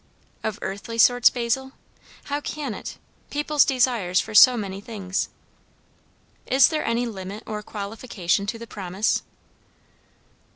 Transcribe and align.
"Of 0.43 0.57
earthly 0.63 0.97
sorts, 0.97 1.29
Basil? 1.29 1.73
how 2.23 2.41
can 2.41 2.73
it? 2.73 2.97
people's 3.29 3.63
desires 3.63 4.19
for 4.19 4.33
so 4.33 4.57
many 4.57 4.81
things?" 4.81 5.29
"Is 6.47 6.69
there 6.69 6.83
any 6.83 7.05
limit 7.05 7.43
or 7.45 7.61
qualification 7.61 8.47
to 8.47 8.57
the 8.57 8.65
promise?" 8.65 9.21